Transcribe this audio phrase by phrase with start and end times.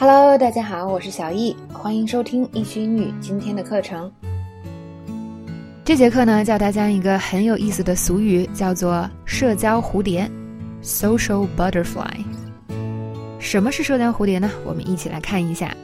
[0.00, 4.08] Hello，大家好，我是小易，欢迎收听易学英语今天的课程。
[5.84, 10.30] 这节课呢，教大家一个很有意思的俗语，叫做“社交蝴蝶
[10.84, 12.24] ”（social butterfly）。
[13.40, 14.48] 什么是社交蝴蝶呢？
[14.64, 15.76] 我们一起来看一下。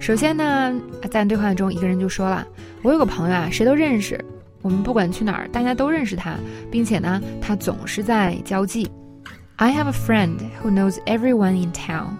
[0.00, 0.74] 首先呢，
[1.10, 2.46] 在对话中，一个人就说了
[2.80, 4.18] ：“我有个朋友啊，谁都认识，
[4.62, 6.36] 我们不管去哪儿，大家都认识他，
[6.70, 8.90] 并且呢，他总是在交际。”
[9.56, 12.14] I have a friend who knows everyone in town.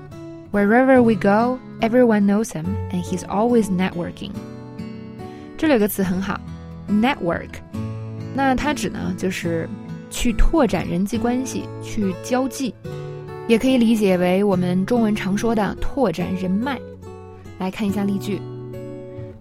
[0.51, 4.31] Wherever we go, everyone knows him, and he's always networking.
[5.57, 6.39] 这里有个词很好，
[6.89, 7.49] network。
[8.33, 9.67] 那它指呢，就是
[10.09, 12.73] 去拓展人际关系，去交际，
[13.47, 16.79] 也可以理解为我们中文常说的拓展人脉。
[17.59, 18.39] 来看一下例句：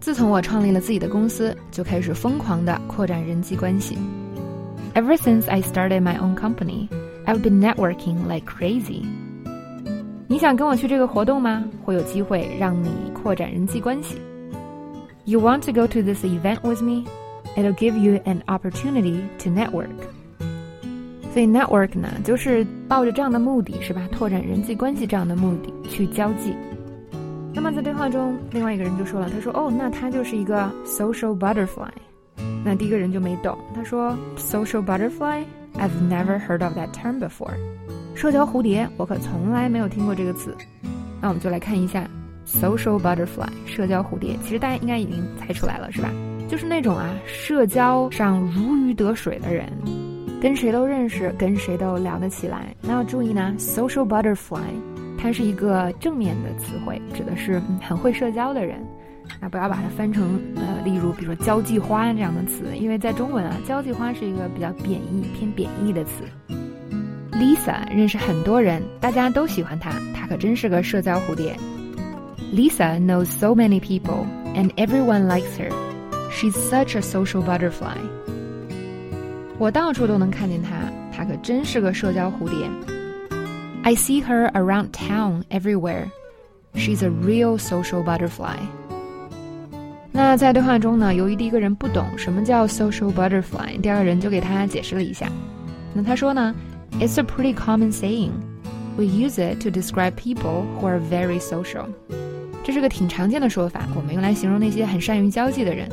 [0.00, 3.96] 自从我创立了自己的公司，就开始疯狂的扩展人际关系。
[4.94, 6.88] Ever since I started my own company,
[7.26, 9.02] I've been networking like crazy.
[10.31, 11.61] 你想跟我去这个活动吗？
[11.83, 14.15] 会有机会让你扩展人际关系。
[15.25, 17.03] You want to go to this event with me?
[17.57, 19.89] It'll give you an opportunity to network.
[21.33, 24.07] 所以 network 呢，就是抱着这样的目的，是吧？
[24.09, 26.55] 拓展人际关系这样的目的去交际。
[27.53, 31.91] 那么在对话中，另外一个人就说了，他说：“哦，那他就是一个 social butterfly。”
[32.63, 35.43] 那第一个人就没懂，他说：“social butterfly?
[35.75, 37.55] I've never heard of that term before.”
[38.15, 40.55] 社交蝴蝶，我可从来没有听过这个词。
[41.21, 42.07] 那我们就来看一下
[42.45, 44.37] ，social butterfly，社交蝴蝶。
[44.43, 46.11] 其实大家应该已经猜出来了，是吧？
[46.49, 49.71] 就是那种啊，社交上如鱼得水的人，
[50.41, 52.75] 跟谁都认识，跟谁都聊得起来。
[52.81, 54.59] 那要注意呢，social butterfly，
[55.21, 58.83] 它是一个正面的词汇，指的是很会社交的人。
[59.39, 66.23] 那不要把它翻成呃，例如比如说交际花这样的词，因为在中文啊，交际花是一个比较贬义、偏贬义的词。
[67.31, 71.55] Lisa 认识很多人，大家都喜欢她，她可真是个社交蝴蝶。
[72.53, 75.71] Lisa knows so many people, and everyone likes her.
[76.31, 77.97] She's such a social butterfly.
[79.57, 80.71] 我到处都能看见她，
[81.15, 82.90] 她可真是个社交蝴蝶。
[83.82, 86.10] I see her around town everywhere.
[86.74, 88.58] She's a real social butterfly.
[90.12, 95.30] 那在对话中呢，由于第一个人不懂什么叫 social butterfly，第二个人就给他解释了一下。
[95.94, 96.54] 那他说呢？
[97.00, 98.30] It's a pretty common saying.
[98.96, 101.86] We use it to describe people who are very social.
[102.64, 105.88] 这是个挺常见的说法，我们用来形容那些很善于交际的人。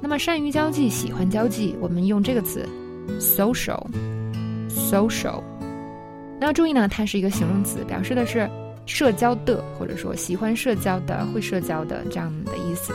[0.00, 2.66] 那么善于交际、喜欢交际，我们用这个词
[3.20, 5.42] social。social。
[6.39, 8.49] 那要注意呢，它是一个形容词，表示的是
[8.85, 12.93] 社交的，或者说喜欢社交的、会社交的这样的意思。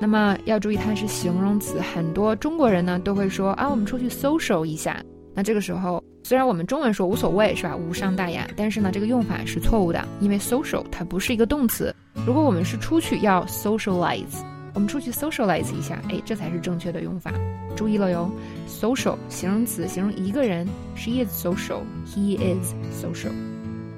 [0.00, 5.02] 那么要注意，它是形容词，很多中国人呢都会说啊，我们出去 social 一下。
[5.34, 6.02] 那这个时候。
[6.24, 11.94] 虽然我们中文说无所谓是吧，无伤大雅，但是呢，这个用法是错误的，因为 social 它不是一个动词。
[12.26, 14.42] 如果我们是出去要 socialize，
[14.78, 17.32] 我们出去 socialize 一下，哎，这才是正确的用法。
[17.74, 18.30] 注意了哟
[18.68, 23.32] ，social 形容词形容一个人，she is social，he is social。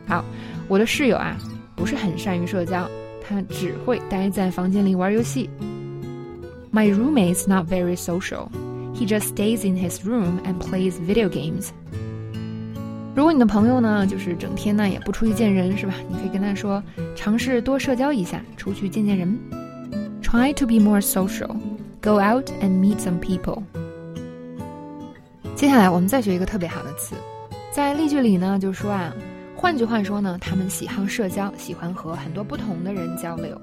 [0.09, 0.25] 好，
[0.69, 1.37] 我的室友啊，
[1.77, 2.89] 不是很善于社交，
[3.21, 5.51] 他只会待在房间里玩游戏。
[6.73, 8.49] My roommate's not very social.
[8.95, 11.69] He just stays in his room and plays video games.
[13.15, 15.93] 如果你的朋友呢，就是整天呢也不出去见人，是吧？
[16.09, 16.83] 你可以跟他说，
[17.15, 19.39] 尝试多社交一下，出去见见人。
[20.30, 21.56] Try to be more social.
[22.02, 23.64] Go out and meet some people.
[25.56, 27.16] 接下来我们再学一个特别好的词，
[27.72, 29.14] 在例句里呢，就说啊，
[29.56, 33.60] 换句话说呢，他们喜好社交，喜欢和很多不同的人交流。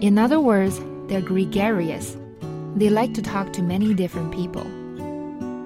[0.00, 0.74] In other words,
[1.08, 2.12] they're gregarious.
[2.78, 4.66] They like to talk to many different people.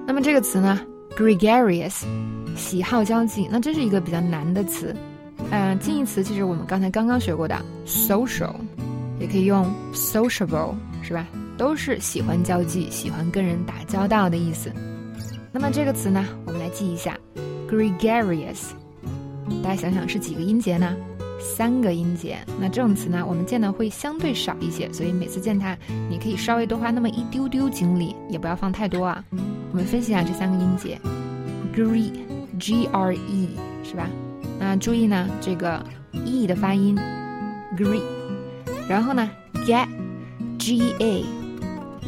[0.07, 0.79] 那么这个词呢，
[1.15, 2.03] gregarious。
[2.55, 4.95] 喜好交际，那这是一个比较难的词。
[5.49, 8.53] 嗯，近义词其实我们刚才刚刚学过的 social，
[9.20, 11.26] 也可以用 sociable，是吧？
[11.56, 14.72] 都是喜欢交际、喜欢跟人打交道的意思。
[15.52, 17.18] 那么这个词呢，我们来记一下
[17.68, 18.70] ，gregarious。
[19.62, 20.94] 大家想想是几个音节呢？
[21.40, 22.38] 三个音节。
[22.60, 25.76] 那这种词呢，我们见的会相对少一些，所以每次见它，
[26.08, 29.24] 你可以稍微多花那么一丢丢精力，也不要放太多啊。
[29.70, 31.00] 我们分析一下这三个音节
[31.74, 32.12] ，gre。
[32.58, 33.50] G R E
[33.84, 34.10] 是吧？
[34.58, 35.80] 那注意呢，这个
[36.10, 36.98] E 的发音
[37.76, 38.17] ，gree。
[38.88, 39.30] 然后呢
[39.66, 41.24] ，get，G A，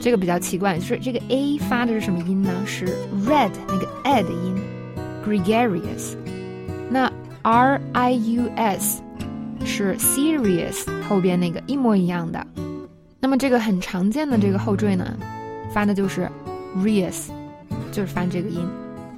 [0.01, 2.51] 这个比较奇怪，就是这个 A 发的是什么音呢？
[2.65, 2.87] 是
[3.27, 4.57] red 那个 a 的音
[5.25, 6.15] ，gregarious。
[6.89, 7.13] 那
[7.43, 9.03] R I U S
[9.65, 12.47] 是 serious 后边那个一模一样的。
[13.21, 15.17] 那么这个很常见的这个后缀呢，
[15.73, 16.27] 发的就是
[16.79, 17.29] rious，
[17.93, 18.67] 就是发这个音。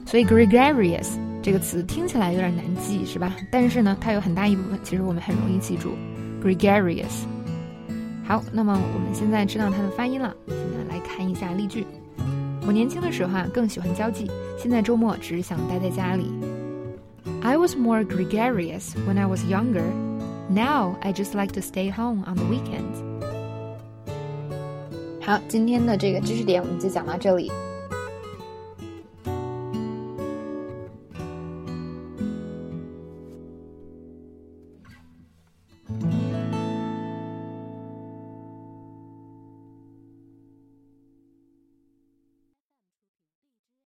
[0.05, 1.11] 所以 gregarious
[1.41, 3.35] 这个词听起来有点难记，是吧？
[3.53, 5.95] 但是呢，它有很大一部分其实我们很容易记住
[6.43, 7.23] ，gregarious。
[8.33, 11.87] 好，那么我们现在知道它的发音了，现在来看一下例句。
[12.67, 14.27] 我年轻的时候啊，更喜欢交际，
[14.57, 16.33] 现在周末只想待在家里。
[17.43, 19.85] I was more gregarious when I was younger.
[20.49, 23.03] Now I just like to stay home on the weekends.
[25.21, 27.53] 好，今天的这个知识点我们就讲到这里。